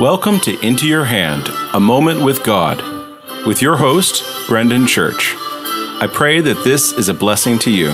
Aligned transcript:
Welcome 0.00 0.38
to 0.42 0.56
Into 0.64 0.86
Your 0.86 1.06
Hand, 1.06 1.48
a 1.74 1.80
moment 1.80 2.22
with 2.24 2.44
God, 2.44 2.80
with 3.44 3.60
your 3.60 3.76
host, 3.76 4.22
Brendan 4.46 4.86
Church. 4.86 5.34
I 5.36 6.08
pray 6.12 6.40
that 6.40 6.62
this 6.62 6.92
is 6.92 7.08
a 7.08 7.14
blessing 7.14 7.58
to 7.58 7.70
you. 7.72 7.88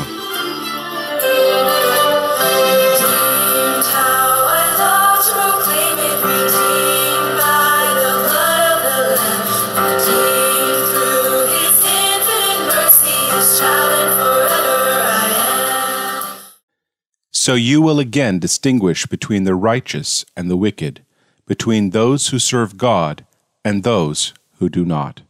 So 17.31 17.55
you 17.55 17.81
will 17.81 17.99
again 17.99 18.39
distinguish 18.39 19.07
between 19.07 19.45
the 19.45 19.55
righteous 19.55 20.25
and 20.37 20.51
the 20.51 20.57
wicked, 20.57 21.04
between 21.47 21.91
those 21.91 22.29
who 22.29 22.39
serve 22.39 22.79
God 22.79 23.25
and 23.65 23.83
those 23.83 24.33
who 24.59 24.69
do 24.69 24.85
not. 24.85 25.23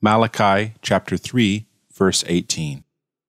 Malachi 0.00 0.74
chapter 0.82 1.16
3, 1.16 1.66
verse 1.92 2.24
18. 2.26 2.84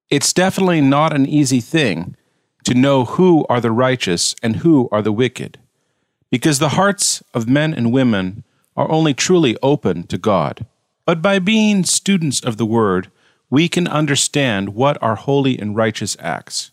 It's 0.09 0.33
definitely 0.33 0.81
not 0.81 1.13
an 1.13 1.25
easy 1.25 1.59
thing 1.59 2.15
to 2.63 2.73
know 2.73 3.05
who 3.05 3.45
are 3.49 3.61
the 3.61 3.71
righteous 3.71 4.35
and 4.43 4.57
who 4.57 4.89
are 4.91 5.01
the 5.01 5.11
wicked, 5.11 5.57
because 6.29 6.59
the 6.59 6.69
hearts 6.69 7.23
of 7.33 7.49
men 7.49 7.73
and 7.73 7.91
women 7.91 8.43
are 8.75 8.89
only 8.91 9.13
truly 9.13 9.57
open 9.63 10.03
to 10.07 10.17
God. 10.17 10.65
But 11.05 11.21
by 11.21 11.39
being 11.39 11.83
students 11.83 12.43
of 12.43 12.57
the 12.57 12.65
Word, 12.65 13.11
we 13.49 13.67
can 13.67 13.87
understand 13.87 14.75
what 14.75 15.01
are 15.01 15.15
holy 15.15 15.57
and 15.57 15.75
righteous 15.75 16.15
acts 16.19 16.71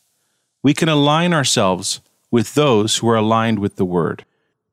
we 0.66 0.74
can 0.74 0.88
align 0.88 1.32
ourselves 1.32 2.00
with 2.28 2.54
those 2.54 2.96
who 2.96 3.08
are 3.08 3.14
aligned 3.14 3.60
with 3.60 3.76
the 3.76 3.84
Word. 3.84 4.24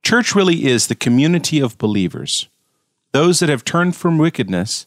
Church 0.04 0.36
really 0.36 0.66
is 0.66 0.88
the 0.88 0.96
community 0.96 1.60
of 1.62 1.78
believers, 1.78 2.50
those 3.14 3.40
that 3.40 3.50
have 3.50 3.64
turned 3.64 3.96
from 3.96 4.18
wickedness 4.18 4.86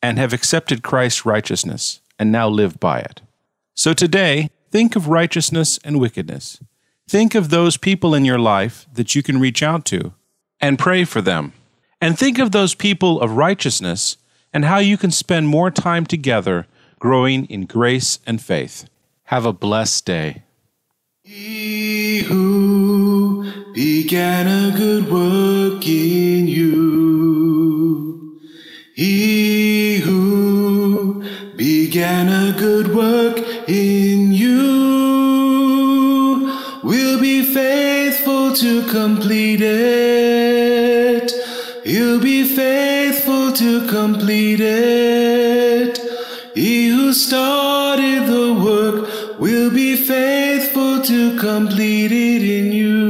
and 0.00 0.18
have 0.18 0.32
accepted 0.32 0.82
Christ's 0.82 1.26
righteousness 1.26 2.00
and 2.18 2.30
now 2.30 2.48
live 2.48 2.78
by 2.78 3.00
it. 3.00 3.20
So 3.74 3.92
today, 3.92 4.50
think 4.70 4.94
of 4.94 5.08
righteousness 5.08 5.80
and 5.82 6.00
wickedness. 6.00 6.60
Think 7.08 7.34
of 7.34 7.50
those 7.50 7.76
people 7.76 8.14
in 8.14 8.24
your 8.24 8.38
life 8.38 8.86
that 8.94 9.14
you 9.14 9.22
can 9.22 9.40
reach 9.40 9.62
out 9.62 9.84
to 9.86 10.14
and 10.60 10.78
pray 10.78 11.04
for 11.04 11.20
them. 11.20 11.52
And 12.00 12.16
think 12.16 12.38
of 12.38 12.52
those 12.52 12.74
people 12.74 13.20
of 13.20 13.32
righteousness 13.32 14.16
and 14.52 14.64
how 14.64 14.78
you 14.78 14.96
can 14.96 15.10
spend 15.10 15.48
more 15.48 15.70
time 15.70 16.06
together 16.06 16.66
growing 17.00 17.46
in 17.46 17.66
grace 17.66 18.20
and 18.26 18.40
faith. 18.40 18.88
Have 19.24 19.44
a 19.44 19.52
blessed 19.52 20.04
day. 20.04 20.42
Began 23.72 24.46
a 24.46 24.76
good 24.76 25.10
work 25.10 25.86
in 25.88 26.46
you, 26.46 28.38
he 28.94 29.98
who 29.98 31.24
began 31.56 32.28
a 32.28 32.52
good 32.58 32.94
work 32.94 33.38
in 33.66 34.32
you 34.32 34.92
will 36.84 37.18
be 37.18 37.42
faithful 37.42 38.52
to 38.54 38.86
complete 38.90 39.62
it. 39.62 41.32
He'll 41.84 42.20
be 42.20 42.44
faithful 42.44 43.52
to 43.52 43.86
complete 43.88 44.60
it. 44.60 45.98
He 46.54 46.88
who 46.88 47.14
started 47.14 48.26
the 48.26 48.52
work 48.52 49.38
will 49.38 49.70
be 49.70 49.96
faithful 49.96 51.00
to 51.02 51.38
complete 51.38 52.12
it 52.12 52.42
in 52.42 52.72
you. 52.72 53.01